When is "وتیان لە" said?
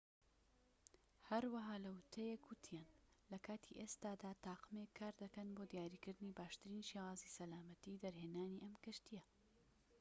2.47-3.37